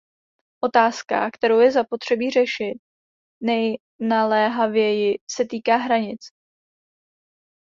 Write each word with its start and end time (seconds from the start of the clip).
Otázka, 0.63 1.31
kterou 1.31 1.59
je 1.59 1.71
zapotřebí 1.71 2.29
řešit 2.31 2.73
nejnaléhavěji, 3.41 5.17
se 5.31 5.45
týká 5.45 5.75
hranic. 5.77 6.21